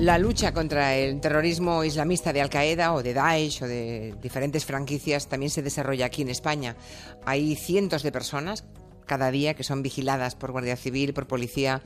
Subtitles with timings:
[0.00, 5.28] La lucha contra el terrorismo islamista de Al-Qaeda o de Daesh o de diferentes franquicias
[5.28, 6.74] también se desarrolla aquí en España.
[7.26, 8.64] Hay cientos de personas
[9.04, 11.82] cada día que son vigiladas por Guardia Civil, por policía,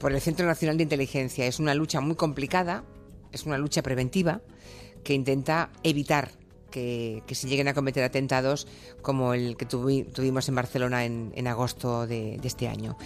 [0.00, 1.46] por el Centro Nacional de Inteligencia.
[1.46, 2.82] Es una lucha muy complicada,
[3.30, 4.40] es una lucha preventiva
[5.04, 6.32] que intenta evitar
[6.72, 8.66] que, se lleguen a cometer atentados
[9.00, 12.98] como el que tuvimos en Barcelona en, agosto de, de este año.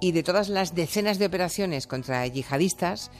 [0.00, 3.10] Y de todas las decenas de operaciones contra yihadistas,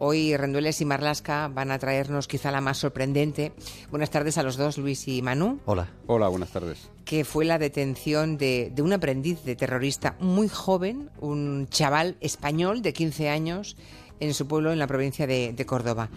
[0.00, 3.52] Hoy Rendueles y Marlasca van a traernos quizá la más sorprendente.
[3.90, 5.58] Buenas tardes a los dos, Luis y Manu.
[5.66, 5.90] Hola.
[6.06, 6.88] Hola, buenas tardes.
[7.04, 12.92] Que fue la detención de, un aprendiz de terrorista muy joven, un chaval español de
[12.92, 13.76] 15 años
[14.20, 16.10] en su pueblo, en la provincia de, Córdoba.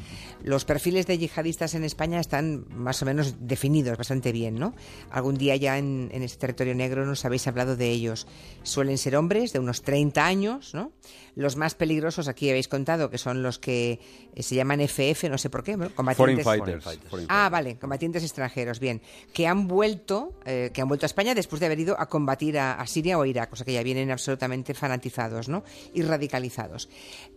[0.43, 4.73] Los perfiles de yihadistas en España están más o menos definidos bastante bien, ¿no?
[5.11, 8.27] Algún día ya en, en este territorio negro nos habéis hablado de ellos.
[8.63, 10.91] Suelen ser hombres de unos 30 años, ¿no?
[11.35, 13.99] Los más peligrosos aquí habéis contado que son los que
[14.35, 16.43] eh, se llaman FF, no sé por qué, combatientes.
[16.43, 16.85] Fighters.
[17.29, 19.01] Ah, vale, combatientes extranjeros, bien,
[19.33, 22.59] que han vuelto, eh, que han vuelto a España después de haber ido a combatir
[22.59, 25.63] a, Siria o Irak, o sea que ya vienen absolutamente fanatizados, ¿no?
[25.93, 26.89] Y radicalizados.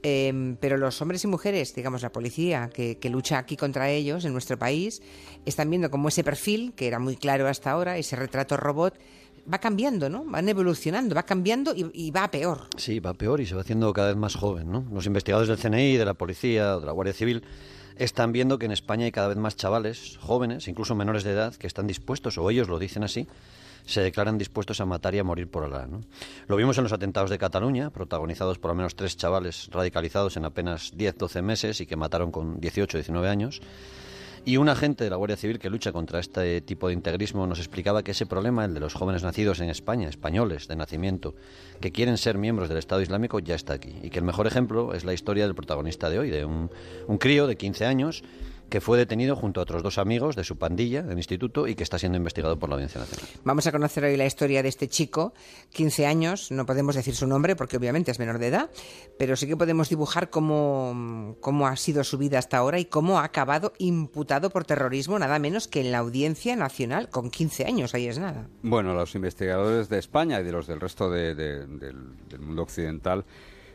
[0.03, 4.25] Em, pero los hombres y mujeres, digamos la policía que, que lucha aquí contra ellos
[4.25, 5.03] en nuestro país,
[5.45, 8.99] están viendo como ese perfil que era muy claro hasta ahora, ese retrato robot
[9.53, 10.25] va cambiando, ¿no?
[10.25, 12.69] Van evolucionando, va cambiando y, va a peor.
[12.77, 14.85] Sí, va peor y se va haciendo cada vez más joven, ¿no?
[14.93, 17.43] Los investigadores del CNI, de la policía, de la Guardia Civil
[17.97, 21.55] están viendo que en España hay cada vez más chavales, jóvenes, incluso menores de edad,
[21.55, 23.29] que están dispuestos, o ellos lo dicen así,
[23.87, 25.87] se declaran dispuestos a matar y a morir por Alá.
[26.49, 30.45] Lo vimos en los atentados de Cataluña, protagonizados por al menos tres chavales radicalizados en
[30.45, 33.61] apenas 10-12 meses y que mataron con 18-19 años.
[34.47, 37.59] Y un agente de la Guardia Civil que lucha contra este tipo de integrismo nos
[37.59, 41.35] explicaba que ese problema, el de los jóvenes nacidos en España, españoles de nacimiento,
[41.81, 43.95] que quieren ser miembros del Estado Islámico, ya está aquí.
[44.03, 46.71] Y que el mejor ejemplo es la historia del protagonista de hoy, de un,
[47.07, 48.23] un crío de 15 años
[48.75, 51.85] que fue detenido junto a otros dos amigos de su pandilla del instituto y que
[51.85, 53.29] está siendo investigado por la Audiencia Nacional.
[53.45, 55.33] Vamos a conocer hoy la historia de este chico,
[55.75, 58.71] 15 años, no podemos decir su nombre porque obviamente es menor de edad,
[59.17, 63.21] pero sí que podemos dibujar cómo, cómo ha sido su vida hasta ahora y cómo
[63.21, 67.95] ha acabado imputado por terrorismo, nada menos que en la Audiencia Nacional, con 15 años,
[67.95, 68.49] ahí es nada.
[68.65, 71.69] Bueno, los investigadores de España y de los del resto del
[72.41, 73.25] mundo occidental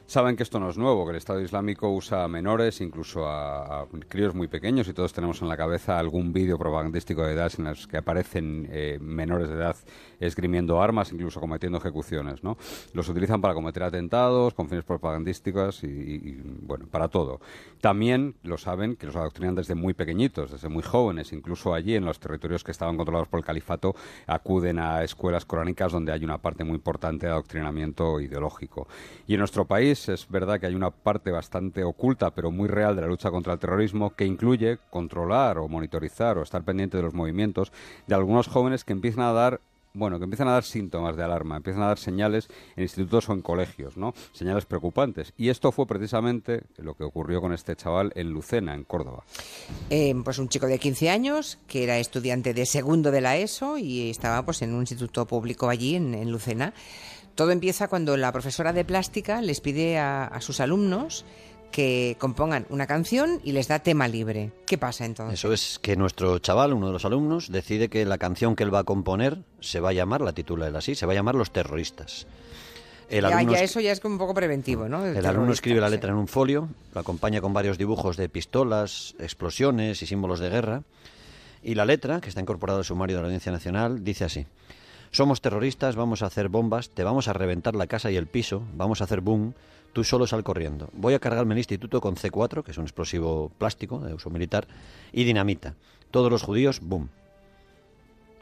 [0.10, 3.86] saben que esto no es nuevo, que el Estado Islámico usa a menores, incluso a,
[4.08, 7.66] críos muy pequeños, y todos tenemos en la cabeza algún vídeo propagandístico de edad en
[7.66, 9.76] los que aparecen eh, menores de edad
[10.20, 12.44] esgrimiendo armas, incluso cometiendo ejecuciones.
[12.44, 12.58] ¿no?
[12.94, 17.40] Los utilizan para cometer atentados, con fines propagandísticos y, bueno, para todo.
[17.80, 22.06] También lo saben que los adoctrinan desde muy pequeñitos, desde muy jóvenes, incluso allí en
[22.06, 26.40] los territorios que estaban controlados por el califato, acuden a escuelas coránicas donde hay una
[26.40, 28.88] parte muy importante de adoctrinamiento ideológico.
[29.28, 32.96] Y en nuestro país, es verdad que hay una parte bastante oculta, pero muy real
[32.96, 37.04] de la lucha contra el terrorismo, que incluye controlar o monitorizar o estar pendiente de
[37.04, 37.74] los movimientos
[38.08, 39.60] de algunos jóvenes que empiezan a dar
[39.94, 43.34] bueno, que empiezan a dar síntomas de alarma, empiezan a dar señales en institutos o
[43.34, 44.14] en colegios, ¿no?
[44.34, 45.34] Señales preocupantes.
[45.36, 49.24] Y esto fue precisamente lo que ocurrió con este chaval en Lucena, en Córdoba.
[49.90, 53.78] Eh, pues un chico de 15 años que era estudiante de segundo de la ESO
[53.78, 56.74] y estaba pues en un instituto público allí en Lucena.
[57.36, 61.26] Todo empieza cuando la profesora de plástica les pide a, sus alumnos
[61.72, 64.52] que compongan una canción y les da tema libre.
[64.66, 65.40] ¿Qué pasa entonces?
[65.40, 68.74] Eso es que nuestro chaval, uno de los alumnos, decide que la canción que él
[68.74, 71.36] va a componer se va a llamar, la titula él así, se va a llamar
[71.36, 72.28] Los Terroristas.
[73.10, 75.04] El ya, eso ya es como un poco preventivo, ¿no?
[75.04, 79.16] El, alumno escribe la letra en un folio, lo acompaña con varios dibujos de pistolas,
[79.20, 80.84] explosiones y símbolos de guerra.
[81.64, 84.46] Y la letra, que está incorporada al sumario de la Audiencia Nacional, dice así.
[85.12, 88.62] Somos terroristas, vamos a hacer bombas, te vamos a reventar la casa y el piso,
[88.76, 89.56] vamos a hacer boom,
[89.92, 90.90] tú solo sal corriendo.
[90.94, 94.68] Voy a cargarme el instituto con C4, que es un explosivo plástico de uso militar,
[95.12, 95.74] y dinamita.
[96.12, 97.10] Todos los judíos, boom.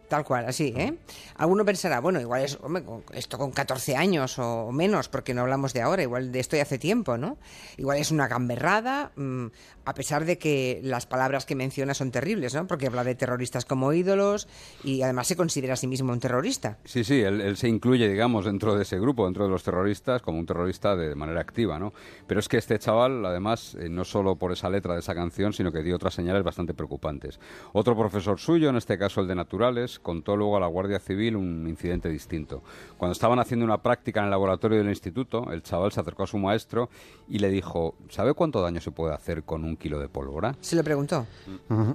[0.07, 0.97] Tal cual, así, ¿eh?
[1.35, 5.73] Alguno pensará, bueno, igual es, hombre, esto con 14 años o menos, porque no hablamos
[5.73, 7.37] de ahora, igual de esto de hace tiempo, ¿no?
[7.75, 9.47] Igual es una gamberrada, mm,
[9.83, 12.67] a pesar de que las palabras que menciona son terribles, ¿no?
[12.67, 14.47] Porque habla de terroristas como ídolos
[14.83, 16.77] y además se considera a sí mismo un terrorista.
[16.85, 20.39] Sí, sí, él, se incluye, digamos, dentro de ese grupo, dentro de los terroristas, como
[20.39, 21.93] un terrorista de, manera activa, ¿no?
[22.27, 25.51] Pero es que este chaval, además, eh, no solo por esa letra de esa canción,
[25.51, 27.39] sino que dio otras señales bastante preocupantes.
[27.73, 31.35] Otro profesor suyo, en este caso el de Naturales, contó luego a la Guardia Civil
[31.35, 32.61] un incidente distinto.
[32.97, 36.27] Cuando estaban haciendo una práctica en el laboratorio del instituto, el chaval se acercó a
[36.27, 36.89] su maestro
[37.27, 40.55] y le dijo, ¿sabe cuánto daño se puede hacer con un kilo de pólvora?
[40.61, 41.25] Se lo preguntó.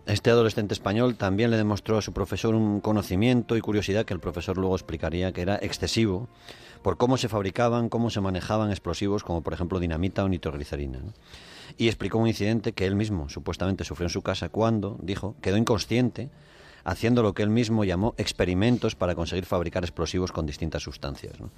[0.07, 4.21] Este adolescente español también le demostró a su profesor un conocimiento y curiosidad que el
[4.21, 6.29] profesor luego explicaría que era excesivo
[6.83, 10.99] por cómo se fabricaban, cómo se manejaban explosivos como por ejemplo dinamita o nitroglicerina.
[11.79, 15.57] Y explicó un incidente que él mismo supuestamente sufrió en su casa cuando, dijo, quedó
[15.57, 16.31] inconsciente
[16.85, 21.35] haciendo lo que él mismo llamó experimentos para conseguir fabricar explosivos con distintas sustancias.
[21.41, 21.51] ¿no?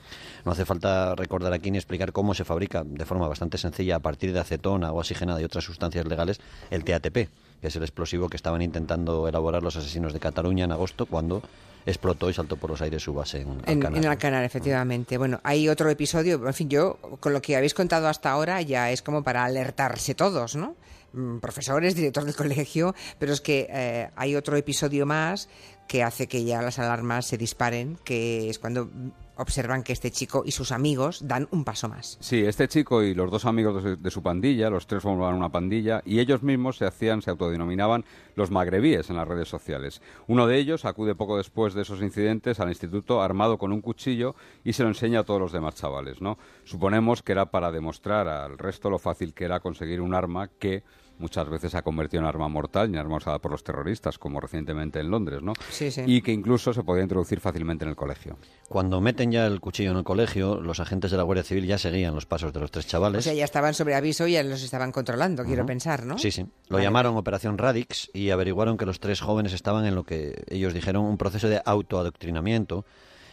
[0.51, 4.33] hace falta recordar aquí ni explicar cómo se fabrica de forma bastante sencilla a partir
[4.33, 6.41] de acetona o oxigenada y otras sustancias legales
[6.71, 7.15] el TATP,
[7.61, 11.43] que es el explosivo que estaban intentando elaborar los asesinos de Cataluña en agosto cuando
[11.87, 13.97] explotó y saltó por los aires su base en Alcanar.
[13.97, 15.19] En, Alcanar, efectivamente.
[15.19, 18.91] Bueno, hay otro episodio, en fin, yo con lo que habéis contado hasta ahora ya
[18.91, 20.77] es como para alertarse todos, ¿no?
[21.15, 25.49] Mm, profesores, director del colegio, pero es que eh, hay otro episodio más
[25.87, 28.91] que hace que ya las alarmas se disparen, que es cuando
[29.37, 32.17] observan que este chico y sus amigos dan un paso más.
[32.21, 36.03] Sí, este chico y los dos amigos de, su pandilla, los tres formaban una pandilla,
[36.05, 38.05] y ellos mismos se hacían, se autodenominaban
[38.37, 40.01] los magrebíes en las redes sociales.
[40.27, 44.35] Uno de ellos acude poco después de esos incidentes al instituto armado con un cuchillo
[44.65, 46.39] y se lo enseña a todos los demás chavales, ¿no?
[46.65, 50.83] Suponemos que era para demostrar al resto lo fácil que era conseguir un arma que
[51.19, 54.19] muchas veces se ha convertido en arma mortal y en arma usada por los terroristas,
[54.19, 55.53] como recientemente en Londres, ¿no?
[55.71, 56.03] Sí, sí.
[56.07, 58.37] Y que incluso se podía introducir fácilmente en el colegio.
[58.69, 61.79] Cuando meten ya el cuchillo en el colegio, los agentes de la Guardia Civil ya
[61.79, 63.19] seguían los pasos de los tres chavales.
[63.19, 66.19] O sea, ya estaban sobre aviso y ya los estaban controlando, quiero pensar, ¿no?
[66.19, 66.47] Sí, sí.
[66.69, 70.75] Lo llamaron Operación Radix y averiguaron que los tres jóvenes estaban en lo que ellos
[70.75, 72.85] dijeron un proceso de autoadoctrinamiento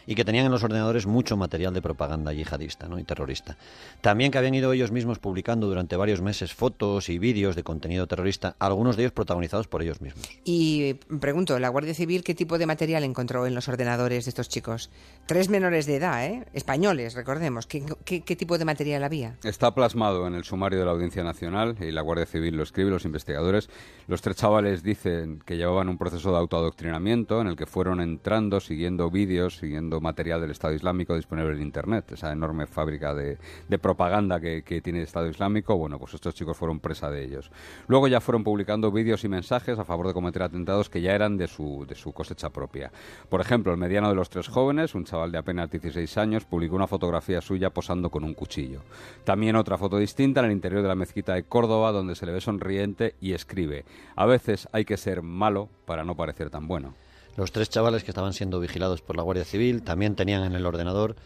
[0.06, 2.98] y que tenían en los ordenadores mucho material de propaganda yihadista ¿no?
[2.98, 3.56] y terrorista.
[4.00, 8.06] También que habían ido ellos mismos publicando durante varios meses fotos y vídeos de contenido
[8.06, 10.28] terrorista, algunos de ellos protagonizados por ellos mismos.
[10.44, 14.48] Y pregunto, ¿la Guardia Civil qué tipo de material encontró en los ordenadores de estos
[14.48, 14.90] chicos?
[15.26, 16.44] Tres menores de edad, ¿eh?
[16.52, 17.66] Españoles, recordemos.
[17.66, 19.36] ¿Qué, qué, tipo de material había?
[19.44, 22.90] Está plasmado en el sumario de la Audiencia Nacional y la Guardia Civil lo escribe,
[22.90, 23.68] los investigadores.
[24.08, 28.60] Los tres chavales dicen que llevaban un proceso de autoadoctrinamiento en el que fueron entrando,
[28.60, 33.38] siguiendo vídeos, siguiendo material del Estado Islámico disponible en Internet, esa enorme fábrica de,
[33.80, 37.50] propaganda que, tiene el Estado Islámico, bueno, pues estos chicos fueron presa de ellos.
[37.88, 41.36] Luego ya fueron publicando vídeos y mensajes a favor de cometer atentados que ya eran
[41.36, 42.90] de su, de su cosecha propia.
[43.28, 46.76] Por ejemplo, el mediano de los tres jóvenes, un chaval de apenas 16 años, publicó
[46.76, 48.82] una fotografía suya posando con un cuchillo.
[49.24, 52.32] También otra foto distinta en el interior de la mezquita de Córdoba, donde se le
[52.32, 53.84] ve sonriente y escribe,
[54.16, 56.94] a veces hay que ser malo para no parecer tan bueno.
[57.36, 60.66] Los tres chavales que estaban siendo vigilados por la Guardia Civil también tenían en el
[60.66, 61.16] ordenador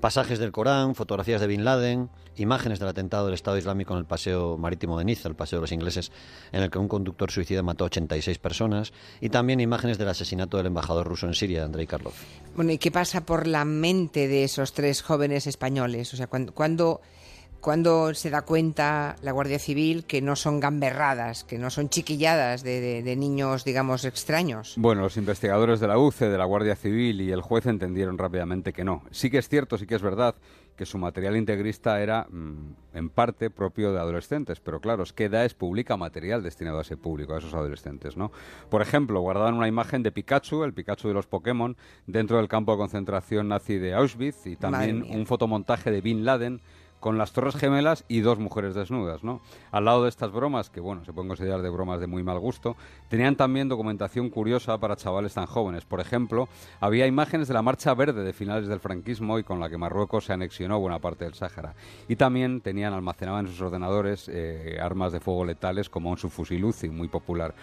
[0.00, 4.04] pasajes del Corán, fotografías de Bin Laden, imágenes del atentado del Estado Islámico en el
[4.04, 6.12] paseo marítimo de Niza, el paseo de los ingleses,
[6.52, 10.56] en el que un conductor suicida mató a 86 personas, y también imágenes del asesinato
[10.58, 12.12] del embajador ruso en Siria, Andrei Karlov.
[12.54, 16.12] Bueno, ¿y qué pasa por la mente de esos tres jóvenes españoles?
[16.12, 17.00] O sea, cuando cuando
[18.14, 23.16] se da cuenta la Guardia Civil que no son gamberradas, que no son chiquilladas de,
[23.16, 24.74] niños, digamos, extraños?
[24.76, 28.72] Bueno, los investigadores de la UCE, de la Guardia Civil y el juez entendieron rápidamente
[28.72, 29.02] que no.
[29.10, 30.36] Sí que es cierto, sí que es verdad
[30.76, 35.28] que su material integrista era mm, en parte propio de adolescentes, pero claro, es que
[35.28, 38.30] DAES publica material destinado a ese público, a esos adolescentes, ¿no?
[38.70, 41.76] Por ejemplo, guardaban una imagen de Pikachu, el Pikachu de los Pokémon,
[42.06, 46.60] dentro del campo de concentración nazi de Auschwitz y también un fotomontaje de Bin Laden
[47.00, 49.40] con las Torres Gemelas y dos mujeres desnudas, ¿no?
[49.70, 52.38] Al lado de estas bromas, que bueno, se pueden considerar de bromas de muy mal
[52.38, 52.76] gusto,
[53.08, 55.84] tenían también documentación curiosa para chavales tan jóvenes.
[55.84, 56.48] Por ejemplo,
[56.80, 60.24] había imágenes de la Marcha Verde de finales del franquismo y con la que Marruecos
[60.24, 61.74] se anexionó buena parte del Sáhara.
[62.08, 66.64] Y también tenían, almacenaban en sus ordenadores eh, armas de fuego letales como un subfusil
[66.64, 67.54] UCI, muy popular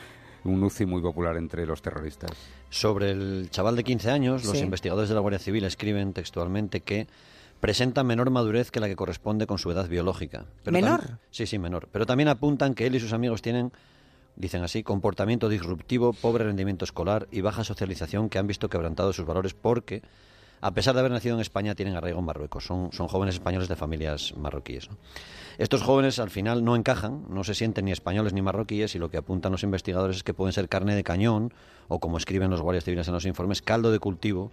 [0.46, 2.32] un UCI muy popular entre los terroristas.
[2.70, 7.08] Sobre el chaval de 15 años, los investigadores de la Guardia Civil escriben textualmente que
[7.64, 10.48] presenta menor madurez que la que corresponde con su edad biológica.
[10.66, 11.20] ¿Menor?
[11.32, 11.88] Sí, sí, menor.
[11.94, 13.72] Pero también apuntan que él y sus amigos tienen,
[14.36, 19.26] dicen así, comportamiento disruptivo, pobre rendimiento escolar y baja socialización que han visto quebrantados sus
[19.26, 20.02] valores porque,
[20.60, 22.66] a pesar de haber nacido en España, tienen arraigo en Marruecos.
[22.66, 24.90] Son, son jóvenes españoles de familias marroquíes.
[25.58, 29.10] Estos jóvenes al final no encajan, no se sienten ni españoles ni marroquíes y lo
[29.10, 31.54] que apuntan los investigadores es que pueden ser carne de cañón
[31.88, 34.52] o, como escriben los guardias civiles en los informes, caldo de cultivo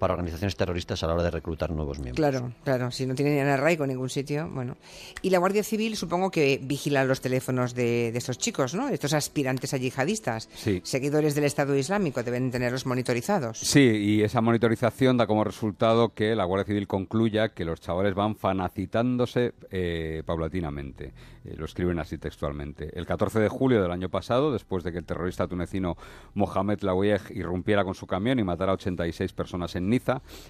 [0.00, 2.16] para organizaciones terroristas a la hora de reclutar nuevos miembros.
[2.16, 4.76] Claro, claro, si no tienen arraigo en ningún sitio, bueno.
[5.22, 8.88] Y la Guardia Civil supongo que vigila los teléfonos de, de estos chicos, ¿no?
[8.88, 10.80] Estos aspirantes a yihadistas, Sí.
[10.82, 13.58] seguidores del Estado Islámico, deben tenerlos monitorizados.
[13.58, 18.14] Sí, y esa monitorización da como resultado que la Guardia Civil concluya que los chavales
[18.14, 21.12] van fanacitándose eh, paulatinamente.
[21.44, 22.90] Eh, lo escriben así textualmente.
[22.98, 25.96] El 14 de julio del año pasado, después de que el terrorista tunecino
[26.34, 29.74] Mohamed Lawiyeh irrumpiera con su camión y matara a 86 personas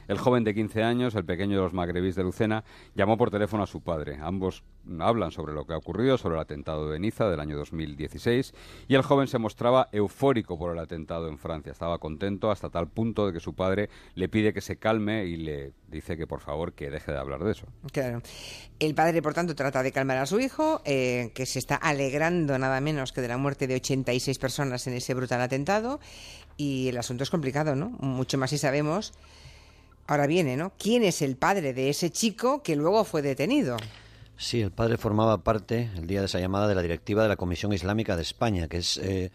[0.09, 3.63] el joven de 15 años, el pequeño de los magrebís de Lucena, llamó por teléfono
[3.63, 4.19] a su padre.
[4.21, 4.63] Ambos
[5.01, 8.55] hablan sobre lo que ha ocurrido, sobre el atentado de Niza del año 2016,
[8.89, 11.73] y el joven se mostraba eufórico por el atentado en Francia.
[11.73, 15.37] Estaba contento hasta tal punto de que su padre le pide que se calme y
[15.37, 17.67] le dice que por favor que deje de hablar de eso.
[17.93, 18.23] Claro.
[18.79, 22.59] El padre, por tanto, trata de calmar a su hijo, eh, que se está alegrando
[22.59, 26.01] nada menos que de la muerte de 86 personas en ese brutal atentado.
[26.61, 27.89] Y el asunto es complicado, ¿no?
[28.01, 29.15] Mucho más si sabemos.
[30.07, 30.75] Ahora viene, ¿no?
[30.79, 33.79] ¿Quién es el padre de ese chico que luego fue detenido?
[34.37, 37.37] Sí, el padre formaba parte, el día de esa llamada, de la directiva de la
[37.37, 39.31] Comisión Islámica de España, que es eh,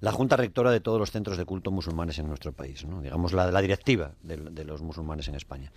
[0.00, 3.00] la junta rectora de todos los centros de culto musulmanes en nuestro país, ¿no?
[3.02, 5.72] digamos la, la directiva de, de los musulmanes en España.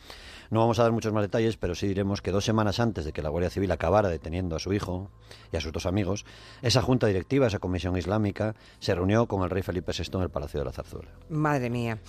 [0.50, 3.12] No vamos a dar muchos más detalles, pero sí diremos que dos semanas antes de
[3.12, 5.12] que la Guardia Civil acabara deteniendo a su hijo
[5.52, 6.26] y a sus dos amigos,
[6.62, 10.30] esa junta directiva, esa comisión islámica, se reunió con el rey Felipe VI en el
[10.30, 11.10] Palacio de la Zarzuela.
[11.30, 12.00] Madre mía.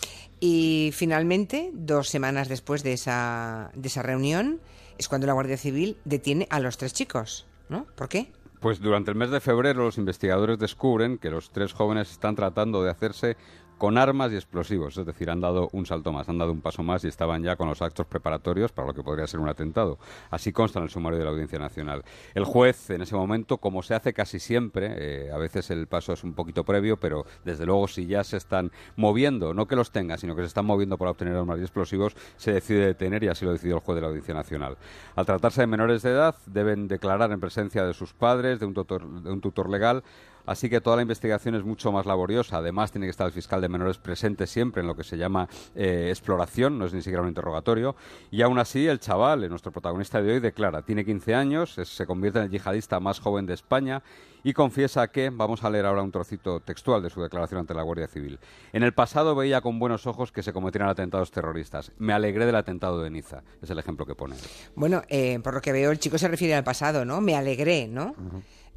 [0.40, 4.60] Y finalmente, dos semanas después de esa, de esa reunión,
[4.98, 7.86] es cuando la Guardia Civil detiene a los tres chicos, ¿no?
[7.96, 8.32] ¿Por qué?
[8.60, 12.82] Pues durante el mes de febrero los investigadores descubren que los tres jóvenes están tratando
[12.82, 13.36] de hacerse
[13.78, 16.82] con armas y explosivos, es decir, han dado un salto más, han dado un paso
[16.82, 19.98] más y estaban ya con los actos preparatorios para lo que podría ser un atentado.
[20.30, 22.02] Así consta en el sumario de la Audiencia Nacional.
[22.34, 26.12] El juez, en ese momento, como se hace casi siempre, eh, a veces el paso
[26.12, 29.92] es un poquito previo, pero desde luego si ya se están moviendo, no que los
[29.92, 33.28] tengan, sino que se están moviendo para obtener armas y explosivos, se decide detener y
[33.28, 34.76] así lo decidió el juez de la Audiencia Nacional.
[35.14, 38.74] Al tratarse de menores de edad, deben declarar en presencia de sus padres, de un
[38.74, 40.02] tutor, de un tutor legal,
[40.48, 42.56] Así que toda la investigación es mucho más laboriosa.
[42.58, 45.48] Además, tiene que estar el fiscal de menores presente siempre en lo que se llama
[45.74, 47.94] eh, exploración, no es ni siquiera un interrogatorio.
[48.30, 51.88] Y aún así, el chaval, eh, nuestro protagonista de hoy, declara, tiene 15 años, es-
[51.94, 54.02] se convierte en el yihadista más joven de España
[54.44, 57.82] y confiesa que, vamos a leer ahora un trocito textual de su declaración ante la
[57.82, 58.38] Guardia Civil.
[58.72, 61.92] En el pasado veía con buenos ojos que se cometieran atentados terroristas.
[61.98, 63.42] Me alegré del atentado de Niza.
[63.60, 64.36] Es el ejemplo que pone.
[64.74, 67.20] Bueno, eh, por lo que veo, el chico se refiere al pasado, ¿no?
[67.20, 68.14] Me alegré, ¿no?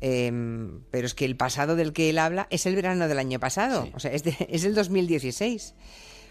[0.02, 0.32] Eh,
[0.90, 3.88] pero es que el pasado del que él habla es el verano del año pasado,
[3.94, 5.76] o sea, es, de- es el 2016.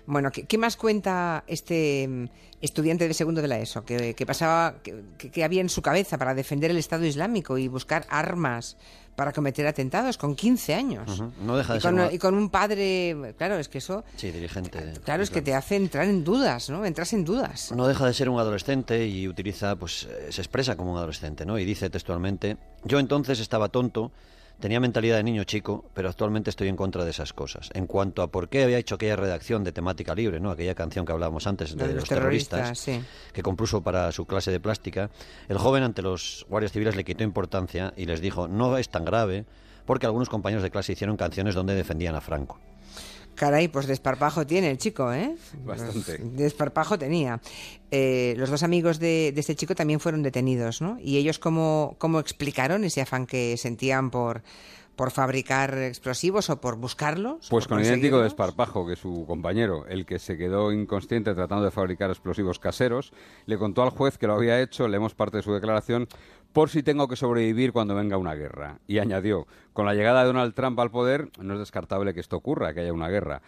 [0.06, 2.24] Bueno, ¿qué, qué más cuenta este mm,
[2.62, 3.84] estudiante de segundo de la ESO?
[3.84, 8.06] Que, que pasaba, que había en su cabeza para defender el Estado Islámico y buscar
[8.08, 8.76] armas
[9.20, 11.22] para cometer atentados con 15 años.
[11.44, 14.02] No deja de y, ser con, una- y con un padre, claro, es que eso,
[14.16, 14.94] Sí, dirigente.
[15.04, 16.86] claro, es que te hace entrar en dudas, ¿no?
[16.86, 17.70] Entras en dudas.
[17.72, 21.44] No deja de ser un adolescente y utiliza, pues eh, se expresa como un adolescente,
[21.44, 21.58] ¿no?
[21.58, 24.10] Y dice textualmente, yo entonces estaba tonto,
[24.60, 27.70] tenía mentalidad de niño chico, pero actualmente estoy en contra de esas cosas.
[27.74, 30.50] En cuanto a por qué había hecho aquella redacción de temática libre, ¿no?
[30.50, 33.00] Aquella canción que hablábamos antes de, De los terroristas, terroristas, sí.
[33.32, 35.10] que compuso para su clase de plástica,
[35.48, 39.04] el joven ante los guardias civiles le quitó importancia y les dijo, no es tan
[39.04, 39.46] grave,
[39.86, 42.60] porque algunos compañeros de clase hicieron canciones donde defendían a Franco.
[43.40, 45.34] Caray, pues desparpajo tiene el chico, ¿eh?
[45.64, 46.18] Bastante.
[46.18, 47.40] Pues desparpajo tenía.
[47.90, 50.98] Eh, los dos amigos de, de este chico también fueron detenidos, ¿no?
[51.00, 54.42] ¿Y ellos cómo, cómo explicaron ese afán que sentían por,
[54.94, 57.48] por fabricar explosivos o por buscarlos?
[57.48, 61.70] Pues por con idéntico desparpajo que su compañero, el que se quedó inconsciente tratando de
[61.70, 63.14] fabricar explosivos caseros,
[63.46, 66.06] le contó al juez que lo había hecho, leemos parte de su declaración,
[66.52, 68.78] por si tengo que sobrevivir cuando venga una guerra.
[68.86, 72.36] Y añadió, con la llegada de Donald Trump al poder, no es descartable que esto
[72.36, 73.42] ocurra, que haya una guerra.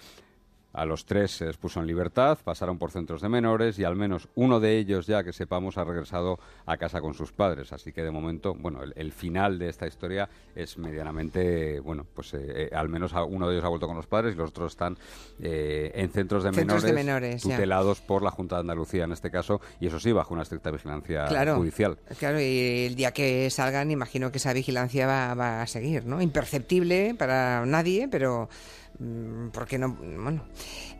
[0.74, 3.94] A los tres se les puso en libertad, pasaron por centros de menores y al
[3.96, 7.72] menos uno de ellos ya que sepamos ha regresado a casa con sus padres.
[7.72, 12.32] Así que de momento, bueno, el, el final de esta historia es medianamente, bueno, pues
[12.34, 14.72] eh, eh, al menos uno de ellos ha vuelto con los padres y los otros
[14.72, 14.96] están
[15.42, 17.54] eh, en centros de Centros menores, de menores, ya.
[17.56, 20.70] tutelados por la Junta de Andalucía en este caso y eso sí, bajo una estricta
[20.70, 21.98] vigilancia Claro, judicial.
[22.18, 26.22] claro, y el día que salgan, imagino que esa vigilancia va, va a seguir, ¿no?
[26.22, 28.48] Imperceptible para nadie, pero
[29.52, 30.44] porque no, bueno.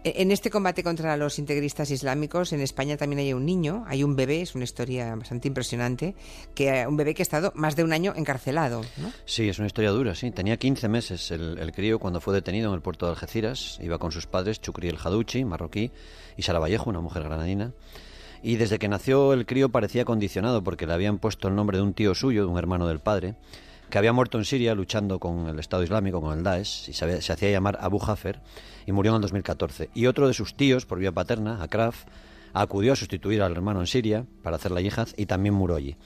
[0.05, 4.03] E- En este combate contra los integristas islámicos, en España también hay un niño, hay
[4.03, 6.15] un bebé, es una historia bastante impresionante,
[6.55, 8.83] que un bebé que ha estado más de un año encarcelado.
[9.25, 10.31] Sí, es una historia dura, sí.
[10.31, 13.79] Tenía 15 meses el, crío cuando fue detenido en el puerto de Algeciras.
[13.83, 15.91] Iba con sus padres, Chukri el Jaduchi, marroquí,
[16.37, 17.73] y Sara Vallejo, una mujer granadina.
[18.43, 21.85] Y desde que nació el crío parecía condicionado porque le habían puesto el nombre de
[21.85, 23.37] un tío suyo, de un hermano del padre,
[23.93, 27.05] que había muerto en Siria luchando con el Estado Islámico, con el Daesh, y se,
[27.05, 28.41] hacía llamar Abu Hafer,
[28.87, 29.91] y murió en el 2014.
[29.93, 32.07] Y otro de sus tíos, por vía paterna, Akraf,
[32.55, 35.99] acudió a sustituir al hermano en Siria para hacer la yihad y también murió allí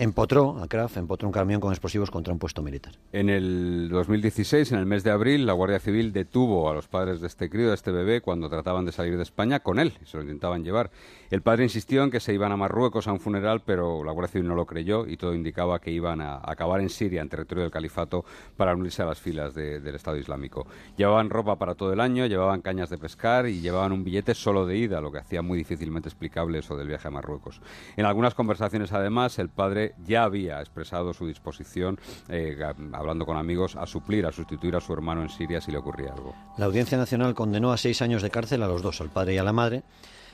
[0.00, 2.94] empotró a Kraft, empotró un camión con explosivos contra un puesto militar.
[3.12, 7.20] En el 2016, en el mes de abril, la Guardia Civil detuvo a los padres
[7.20, 10.06] de este crío, de este bebé, cuando trataban de salir de España con él y
[10.06, 10.90] se lo intentaban llevar.
[11.28, 14.32] El padre insistió en que se iban a Marruecos a un funeral, pero la Guardia
[14.32, 17.64] Civil no lo creyó y todo indicaba que iban a acabar en Siria, en territorio
[17.64, 18.24] del califato,
[18.56, 20.66] para unirse a las filas del Estado Islámico.
[20.96, 24.64] Llevaban ropa para todo el año, llevaban cañas de pescar y llevaban un billete solo
[24.64, 27.60] de ida, lo que hacía muy difícilmente explicable eso del viaje a Marruecos.
[27.98, 32.56] En algunas conversaciones, además, el padre ya había expresado su disposición, eh,
[32.92, 36.12] hablando con amigos, a suplir, a sustituir a su hermano en Siria si le ocurría
[36.12, 36.34] algo.
[36.56, 39.38] La Audiencia Nacional condenó a seis años de cárcel a los dos, al padre y
[39.38, 39.82] a la madre.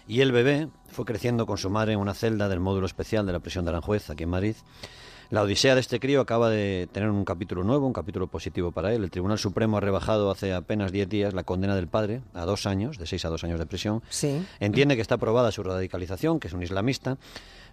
[0.08, 3.32] Y el bebé fue creciendo con su madre en una celda del módulo especial de
[3.32, 4.56] la prisión de Aranjuez, aquí en Madrid.
[5.30, 8.94] La odisea de este crío acaba de tener un capítulo nuevo, un capítulo positivo para
[8.94, 9.02] él.
[9.02, 12.66] El Tribunal Supremo ha rebajado hace apenas diez días la condena del padre a dos
[12.66, 14.02] años, de seis a dos años de prisión.
[14.08, 14.46] Sí.
[14.60, 17.18] Entiende que está aprobada su radicalización, que es un islamista,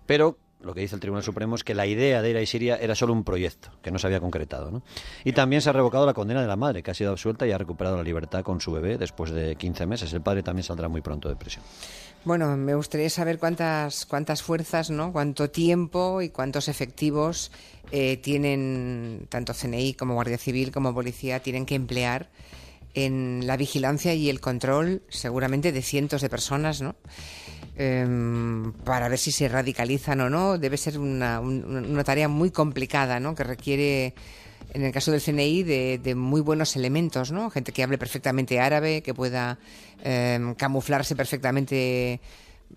[0.08, 2.78] pero lo que dice el Tribunal Supremo es que la idea de ir a Siria
[2.78, 4.72] era solo un proyecto, que no se había concretado.
[4.72, 4.84] ¿no?
[5.24, 7.52] Y también se ha revocado la condena de la madre, que ha sido absuelta y
[7.52, 10.14] ha recuperado la libertad con su bebé después de 15 meses.
[10.14, 11.64] El padre también saldrá muy pronto de prisión.
[12.26, 15.12] Bueno, me gustaría saber cuántas, cuántas fuerzas, ¿no?
[15.12, 17.52] cuánto tiempo y cuántos efectivos
[17.92, 22.30] eh, tienen tanto CNI como Guardia Civil como Policía tienen que emplear
[22.94, 26.96] en la vigilancia y el control seguramente de cientos de personas, ¿no?
[27.76, 30.58] Em, para ver si se radicalizan o no.
[30.58, 31.42] Debe ser una,
[32.04, 33.34] tarea muy complicada, ¿no?
[33.34, 34.14] Que requiere
[34.74, 37.50] en el caso del CNI, de, muy buenos elementos, ¿no?
[37.50, 39.60] Gente que hable perfectamente árabe, que pueda
[40.04, 42.22] em, camuflarse perfectamente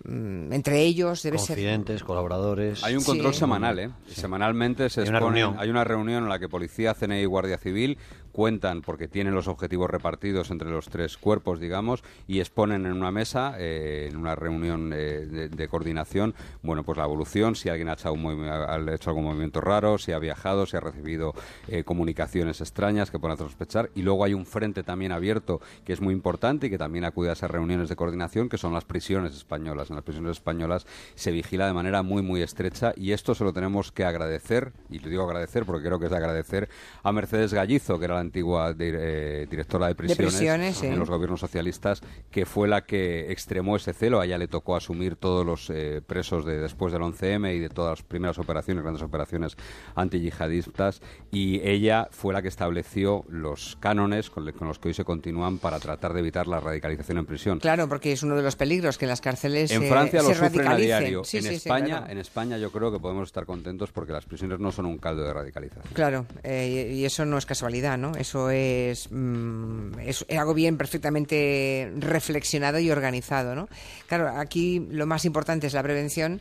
[0.04, 2.82] entre ellos debe Confidentes, colaboradores.
[2.84, 3.90] Hay un control semanal, ¿eh?
[4.06, 5.56] Semanalmente se hay una, reunión.
[5.58, 7.98] hay una reunión en la que policía, CNI y Guardia Civil
[8.36, 13.10] cuentan porque tienen los objetivos repartidos entre los tres cuerpos, digamos, y exponen en una
[13.10, 17.94] mesa, eh, en una reunión eh, de, coordinación, bueno, pues la evolución, si alguien ha
[17.94, 21.32] hecho, algún movimiento raro, si ha viajado, si ha recibido
[21.66, 26.02] eh, comunicaciones extrañas que puedan sospechar, y luego hay un frente también abierto que es
[26.02, 29.34] muy importante y que también acude a esas reuniones de coordinación, que son las prisiones
[29.34, 29.85] españolas.
[29.90, 33.52] En las prisiones españolas se vigila de manera muy, muy estrecha y esto se lo
[33.52, 36.68] tenemos que agradecer, y le digo agradecer porque creo que es de agradecer
[37.02, 42.00] a Mercedes Gallizo, que era la antigua eh, directora de prisiones, en los gobiernos socialistas,
[42.30, 44.20] que fue la que extremó ese celo.
[44.20, 47.68] A ella le tocó asumir todos los eh, presos de después del 11M y de
[47.68, 49.56] todas las primeras operaciones, grandes operaciones
[49.94, 51.00] antiyihadistas,
[51.30, 55.78] y ella fue la que estableció los cánones con, los que hoy se continúan para
[55.78, 57.58] tratar de evitar la radicalización en prisión.
[57.60, 60.68] Claro, porque es uno de los peligros que en las cárceles en Francia lo sufren
[60.68, 61.22] a diario.
[61.32, 64.86] en España, en España yo creo que podemos estar contentos porque las prisiones no son
[64.86, 65.84] un caldo de radicalización.
[65.92, 68.12] Claro, eh, y eso no es casualidad, ¿no?
[68.16, 73.68] Eso mm, es, algo bien perfectamente reflexionado y organizado, ¿no?
[74.06, 76.40] Claro, aquí lo más importante es la prevención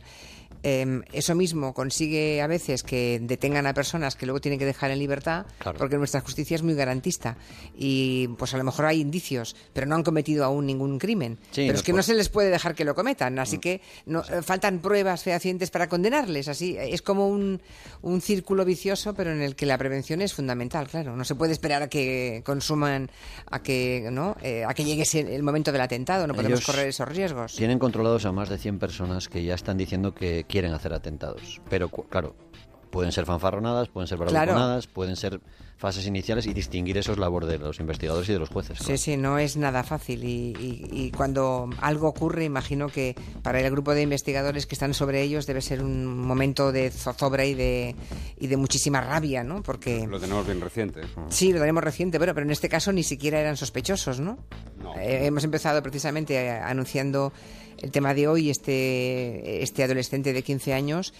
[0.68, 4.90] Em, eso mismo consigue a veces que detengan a personas que luego tienen que dejar
[4.90, 5.46] en libertad,
[5.78, 7.36] porque nuestra justicia es muy garantista.
[7.78, 11.38] Y pues a lo mejor hay indicios, pero no han cometido aún ningún crimen.
[11.54, 13.60] pero es que no se les puede dejar que lo cometan, así mm.
[13.60, 16.48] que no, faltan pruebas fehacientes para condenarles.
[16.48, 17.62] Así es como un,
[18.02, 21.14] un círculo vicioso, pero en el que la prevención es fundamental, claro.
[21.14, 23.08] No se puede esperar a que consuman,
[23.48, 24.36] a que, ¿no?
[24.42, 27.54] Eh, a que llegue el momento del atentado, no podemos correr esos riesgos.
[27.54, 31.60] Tienen controlados a más de 100 personas que ya están diciendo que quieren hacer atentados.
[31.68, 32.34] Pero, claro,
[32.90, 35.38] pueden ser fanfarronadas, pueden ser bravuconadas, pueden ser
[35.76, 38.78] fases iniciales y distinguir eso es labor de los investigadores y de los jueces.
[38.78, 43.92] Sí, sí, no es nada fácil y, cuando algo ocurre, imagino que para el grupo
[43.92, 47.94] de investigadores que están sobre ellos debe ser un momento de zozobra y de,
[48.38, 49.62] y de muchísima rabia, ¿no?
[49.62, 50.06] Porque...
[50.06, 51.02] Lo tenemos bien reciente.
[51.28, 54.38] Sí, lo tenemos reciente, pero, pero en este caso ni siquiera eran sospechosos, ¿no?
[54.98, 57.34] Eh, hemos empezado precisamente anunciando
[57.82, 61.12] el tema de hoy, este, este adolescente de 15 años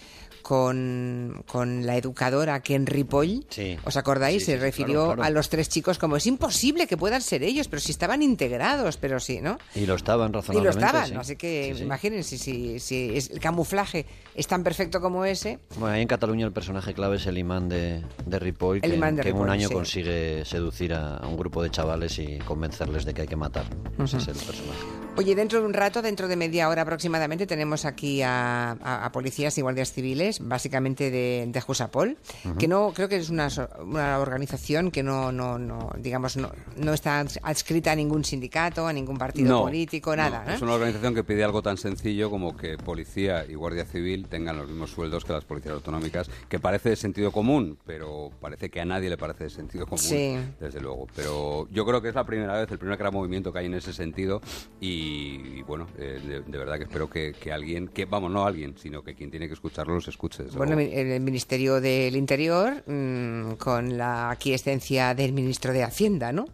[0.47, 3.45] con, con la educadora Ken Ripoll.
[3.83, 4.45] ¿Os acordáis?
[4.45, 7.91] Se refirió a los tres chicos como es imposible que puedan ser ellos, pero si
[7.91, 9.57] estaban integrados, pero sí, ¿no?
[9.75, 10.79] Y lo estaban razonablemente.
[10.79, 15.25] Y lo estaban, así que imagínense si, si es, el camuflaje es tan perfecto como
[15.25, 15.59] ese.
[15.77, 19.35] Bueno, ahí en Cataluña el personaje clave es el imán de, de Ripoll, que, en
[19.35, 23.35] un año consigue seducir a, un grupo de chavales y convencerles de que hay que
[23.35, 23.65] matar.
[24.01, 25.06] Ese es el personaje.
[25.17, 29.11] Oye, dentro de un rato, dentro de media hora aproximadamente, tenemos aquí a, a- a
[29.11, 32.17] policías y guardias civiles, básicamente de, de Jusapol,
[32.59, 33.47] que no creo que es una,
[33.83, 38.93] una organización que no, no, no digamos, no, no está adscrita a ningún sindicato, a
[38.93, 40.43] ningún partido político, nada.
[40.45, 40.51] no.
[40.51, 40.55] ¿eh?
[40.55, 44.57] Es una organización que pide algo tan sencillo como que policía y guardia civil tengan
[44.57, 48.81] los mismos sueldos que las policías autonómicas, que parece de sentido común, pero parece que
[48.81, 50.37] a nadie le parece de sentido común, Sí.
[50.59, 51.07] desde luego.
[51.15, 53.73] Pero yo creo que es la primera vez, el primer gran movimiento que hay en
[53.73, 54.41] ese sentido
[54.79, 58.45] y, y bueno, eh, de, de verdad que espero que, que alguien, que vamos, no
[58.45, 60.43] alguien, sino que quien tiene que escucharlo los escuche.
[60.43, 60.91] desde Bueno, luego.
[60.93, 66.45] el Ministerio del Interior, mm, con la aquiescencia del Ministro de Hacienda, ¿no?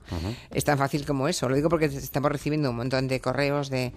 [0.51, 1.49] Es tan fácil como eso.
[1.49, 3.91] Lo digo porque estamos recibiendo un montón de correos de,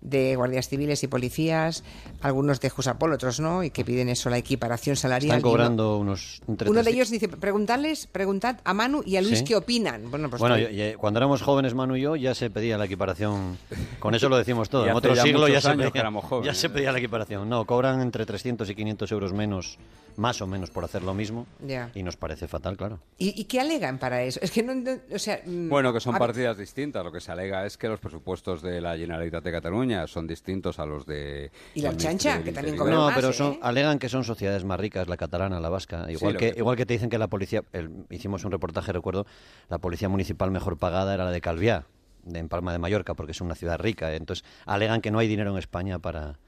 [0.00, 1.84] de guardias civiles y policías,
[2.20, 5.36] algunos de Jusapol, otros no, y que piden eso, la equiparación salarial.
[5.36, 6.40] Están uno- cobrando unos...
[6.48, 9.44] entre Uno de 300 ellos dice, preguntarles, preguntad a Manu y a Luis Sí.
[9.44, 10.10] qué opinan.
[10.10, 12.78] Bueno, pues bueno, estoy- y- y cuando éramos jóvenes, Manu y yo, ya se pedía
[12.78, 13.58] la equiparación.
[13.98, 14.86] Con eso lo decimos todo.
[14.90, 17.48] En otro ya siglo ya se, pedía, que éramos jóvenes, ya se pedía la equiparación.
[17.48, 19.78] No, cobran entre 300 y 500 euros menos,
[20.16, 21.46] más o menos, por hacer lo mismo.
[21.66, 21.90] Ya.
[21.94, 22.98] Y nos parece fatal, claro.
[23.18, 24.40] ¿Y, y qué alegan para eso?
[24.42, 27.04] Es que no, ent- o sea, mm, Bueno, que son a ver, partidas distintas.
[27.04, 30.78] Lo que se alega es que los presupuestos de la Generalitat de Cataluña son distintos
[30.78, 31.50] a los de.
[31.74, 33.32] Y la Chancha, que también cobran No, más, pero ¿eh?
[33.32, 36.10] son, alegan que son sociedades más ricas, la catalana, la vasca.
[36.10, 39.26] Igual, que, que- igual que te dicen que la policía, el- hicimos un reportaje, recuerdo,
[39.68, 41.86] la policía municipal mejor pagada era la de Calviá,
[42.24, 44.14] de, en Palma de Mallorca, porque es una ciudad rica.
[44.14, 46.38] Entonces, alegan que no hay dinero en España para,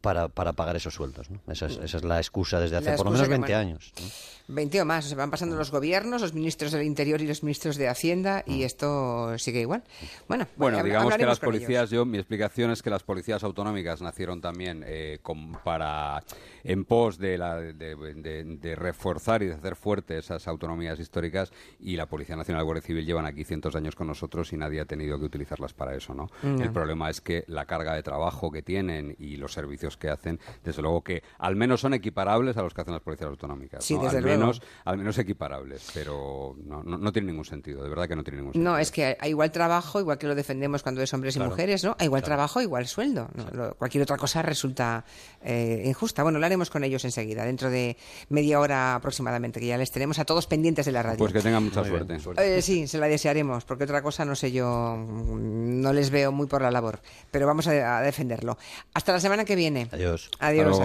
[0.00, 1.30] para, para pagar esos sueldos.
[1.30, 1.40] ¿no?
[1.52, 3.92] Esa, es, esa es la excusa desde hace por lo menos que 20 man- años.
[4.00, 4.06] ¿no?
[4.48, 7.76] 20 o más, se van pasando los gobiernos, los ministros del Interior y los ministros
[7.76, 8.62] de Hacienda, y Mm.
[8.64, 9.82] esto sigue igual.
[10.28, 14.40] Bueno, Bueno, digamos que las policías, yo mi explicación es que las policías autonómicas nacieron
[14.40, 16.22] también eh, con- para
[16.62, 21.50] en pos de, la, de, de- de reforzar y de hacer fuertes esas autonomías históricas
[21.80, 24.52] y la Policía Nacional y la Guardia Civil llevan aquí cientos de años con nosotros
[24.52, 26.28] y nadie ha tenido que utilizarlas para eso, ¿no?
[26.42, 30.40] El problema es que la carga de trabajo que tienen y los servicios que hacen,
[30.64, 33.94] desde luego que al menos son equiparables a los que hacen las policías autonómicas, Sí,
[33.94, 34.04] ¿no?
[34.04, 34.40] desde al luego.
[34.40, 38.24] menos al menos equiparables, pero no, no, no tiene ningún sentido, de verdad que no
[38.24, 38.72] tiene ningún sentido.
[38.72, 41.50] No, es que a igual trabajo, igual que lo defendemos cuando es hombres y Claro.
[41.50, 41.94] mujeres, ¿no?
[41.98, 43.28] A igual trabajo, igual sueldo.
[43.34, 43.44] ¿no?
[43.52, 45.04] Lo- cualquier otra cosa resulta
[45.42, 46.22] eh, injusta.
[46.22, 47.96] Bueno, lo haremos con ellos enseguida, dentro de
[48.30, 51.18] media hora aproximadamente, que ya les tenemos a todos pendientes de la radio.
[51.18, 52.58] Pues que tengan mucha Muy bien, suerte.
[52.58, 56.46] Eh, sí, se la desearemos, porque otra cosa no sé yo, no les veo muy
[56.46, 58.56] por la labor, pero vamos a, a defenderlo.
[58.94, 59.75] Hasta la semana que viene.
[59.92, 60.30] Adiós.